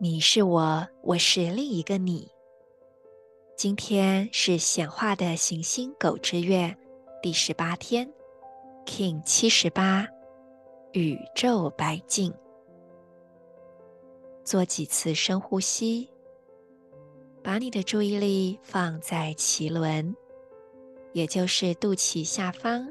[0.00, 2.30] 你是我，我是另一个你。
[3.56, 6.72] 今天是显化的行星狗之月
[7.20, 8.08] 第十八天
[8.86, 10.06] ，King 七十八，
[10.92, 12.32] 宇宙白净。
[14.44, 16.08] 做几次深呼吸，
[17.42, 20.14] 把你的注意力放在脐轮，
[21.12, 22.88] 也就是肚脐下方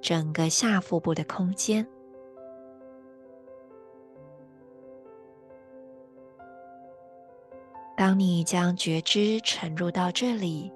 [0.00, 1.84] 整个下腹部的空间。
[7.96, 10.70] 当你将觉知沉入到这里，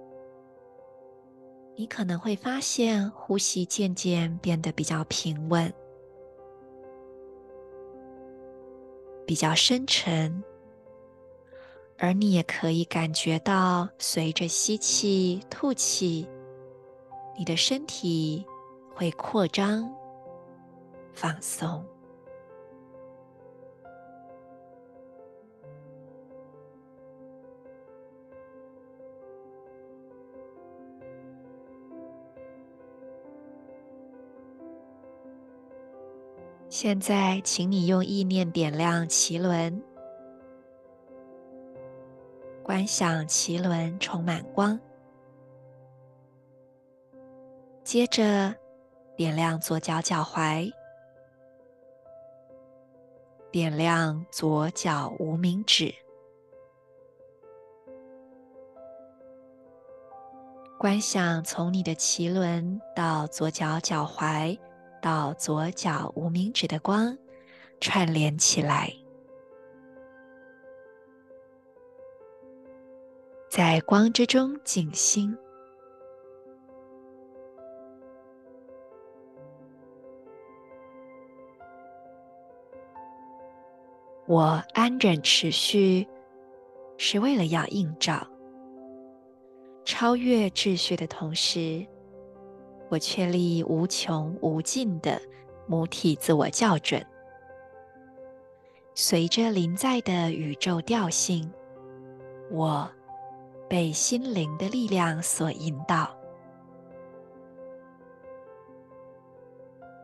[1.76, 5.72] 你可能会发现呼吸渐渐变得比较平稳。
[9.26, 10.42] 比较深沉，
[11.98, 16.26] 而你也可以感觉到，随着吸气、吐气，
[17.38, 18.44] 你的身体
[18.94, 19.88] 会扩张、
[21.12, 21.84] 放松。
[36.70, 39.82] 现在，请你用意念点亮脐轮，
[42.62, 44.78] 观想脐轮充满光。
[47.82, 48.54] 接着，
[49.16, 50.72] 点亮左脚脚踝，
[53.50, 55.92] 点亮左脚无名指，
[60.78, 64.56] 观想从你的脐轮到左脚脚踝。
[65.00, 67.16] 到左脚无名指的光
[67.80, 68.92] 串联起来，
[73.50, 75.36] 在光之中静心。
[84.26, 86.06] 我安忍持续，
[86.98, 88.24] 是为了要映照
[89.84, 91.84] 超越秩序的同时。
[92.89, 95.19] 我确立无穷无尽的
[95.67, 97.05] 母体自我校准，
[98.93, 101.51] 随着临在的宇宙调性，
[102.51, 102.89] 我
[103.67, 106.15] 被心灵的力量所引导。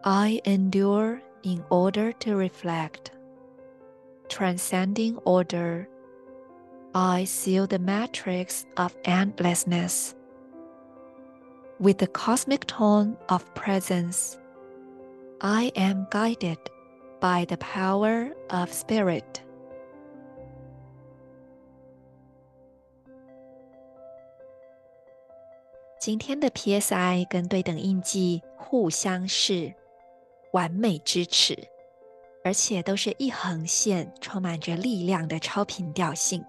[0.03, 3.11] I endure in order to reflect,
[4.27, 5.87] transcending order.
[6.93, 10.13] I seal the matrix of endlessness.
[11.78, 14.38] With the cosmic tone of presence,
[15.42, 16.56] I am guided
[17.20, 19.24] by the power of spirit.
[26.00, 29.74] 今天的 PSI 跟对等印记互相是
[30.52, 31.68] 完美支持，
[32.42, 36.42] 而且都是一横线，充满着力量的超频调性。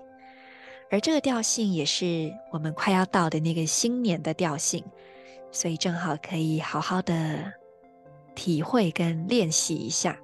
[0.90, 4.82] 而这个调性也是我们快要到的那个新年的调性。
[5.52, 7.54] 所以正好可以好好的
[8.36, 10.18] 体会跟练习一下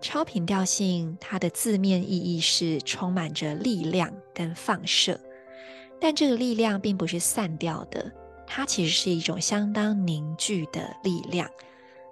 [0.00, 5.20] 超频调性，它的字面意义是充满着力量跟放射，
[6.00, 8.10] 但这个力量并不是散掉的，
[8.44, 11.48] 它其实是一种相当凝聚的力量，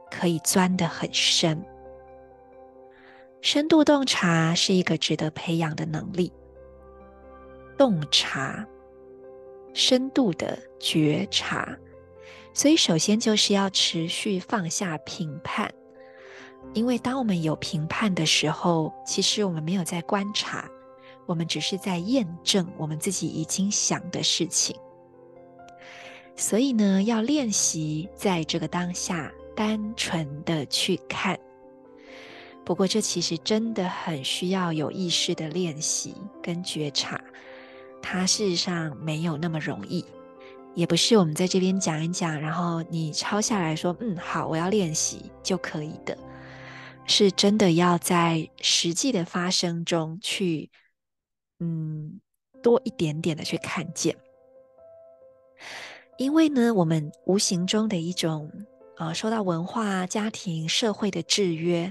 [0.09, 1.61] 可以钻得很深。
[3.43, 6.33] 深度洞察是一个值得培养的能力，
[7.77, 8.65] 洞察。
[9.73, 11.77] 深度的觉察，
[12.53, 15.73] 所以首先就是要持续放下评判，
[16.75, 20.69] 因为当我们有评判的时候，其实我们没有在观察，
[21.27, 24.77] 我们只是在验证我们自己已经想的事情。
[26.37, 31.39] 所以呢，要练习在这个当下单纯的去看。
[32.65, 37.21] 不过，这其实真的很需要有意识的练习跟觉察。
[38.03, 40.05] 它事实上没有那么容易，
[40.75, 46.17] 也不是我们在这边讲一讲，然后你抄下来说，嗯，好，我要练习就可以的，
[47.07, 50.71] 是真的要在实际的发生中去，
[51.59, 52.21] 嗯，
[52.63, 54.17] 多一点点的去看见。
[56.17, 58.51] 因为呢，我们无形中的一种
[58.97, 61.91] 呃，受到文化、家庭、社会的制约，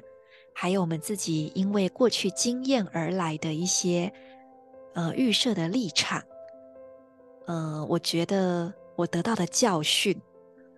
[0.53, 4.13] 还有我们自己因为过去经验而来的一些
[4.93, 6.21] 呃预设的立场，
[7.47, 10.19] 呃，我觉得我得到的教训，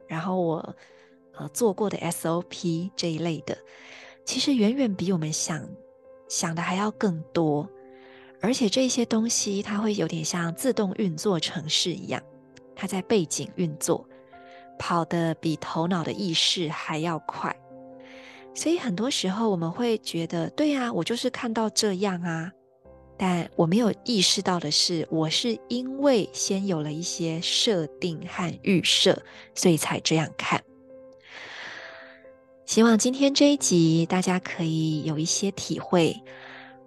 [0.07, 0.75] 然后我
[1.37, 3.57] 呃做过的 SOP 这一类的，
[4.25, 5.67] 其实远远比我们想
[6.27, 7.67] 想的还要更多，
[8.41, 12.21] 而且这些东西它会有点像自动运作程式一样。
[12.75, 14.07] 它在背景运作，
[14.79, 17.55] 跑得比头脑的意识还要快，
[18.55, 22.51] 所以很多时候我们会觉得，对啊，我就是看到这样啊，
[23.21, 29.21] 但我没有意识到的是，我是因为先有了一些设定和预设，
[29.53, 30.63] 所以才这样看。
[32.65, 36.19] 希望今天这一集大家可以有一些体会。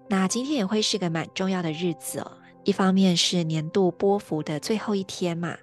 [0.08, 2.32] 那今天也会是个蛮重要的日子哦。
[2.64, 5.56] 一方面是年度波幅的最后一天嘛，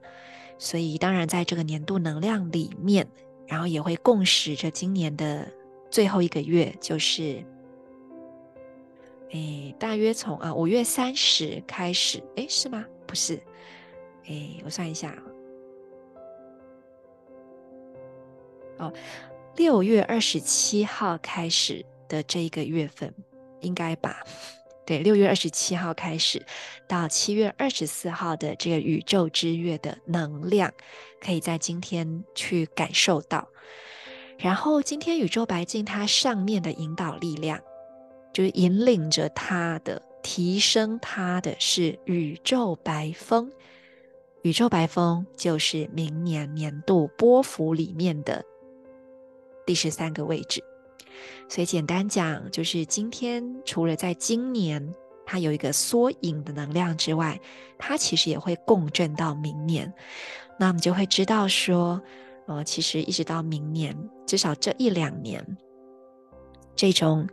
[0.58, 3.06] 所以当然在这个年度能量里面，
[3.46, 5.46] 然后也会共识着今年的
[5.90, 7.44] 最后一个月，就是，
[9.32, 12.86] 诶，大约从啊五月三十开始，诶，是吗？
[13.08, 13.42] 不是，
[14.26, 15.16] 诶，我算一下，
[18.78, 18.92] 哦，
[19.56, 23.14] 六月二十七号开始的这一个月份，
[23.62, 24.22] 应该吧。
[24.86, 26.46] 对，六月二十七号开始
[26.88, 30.74] 到七月二十四号的这个宇宙之月的能量，
[31.22, 33.48] 可以在今天去感受到。
[34.38, 37.62] 然后今天宇宙白镜它上面的引导力量，
[38.34, 43.52] 就是引领着它的提升，它的是宇宙白风。
[44.44, 48.44] 宇宙白风就是明年年度波幅里面的
[49.66, 50.64] 第十三个位置。
[51.48, 54.94] 所以简单讲，就是今天除了在今年
[55.26, 57.40] 它有一个缩影的能量之外，
[57.78, 59.94] 它其实也会共振到明年。
[60.58, 62.02] 那我们就会知道说，
[62.48, 63.96] 呃，其实一直到明年，
[64.26, 65.46] 至少这一两年，
[66.76, 67.28] 这种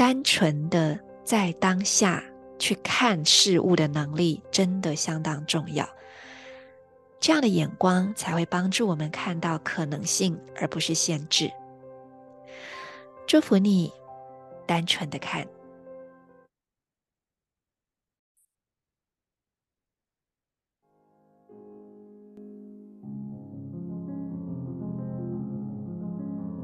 [0.00, 2.24] 单纯的在当下
[2.58, 5.86] 去看事物的能力，真的相当重要。
[7.20, 11.52] 这样的眼光才会帮助我们看到可能性，而不是限制。
[13.26, 13.92] 祝福你，
[14.66, 15.46] 单纯的看。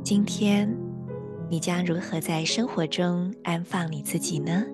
[0.03, 0.86] 今天
[1.49, 4.65] 你将如何在生活中安放你自己呢？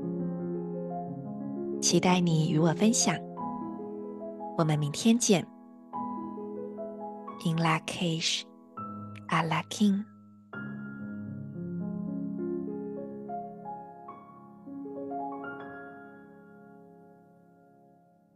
[1.80, 3.14] 期待你与我分享。
[4.56, 5.46] 我们明天见。
[7.44, 8.42] In Lak'ech,
[9.28, 10.04] Ala K'in